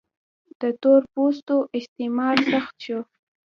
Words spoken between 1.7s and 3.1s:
استثمار سخت شو.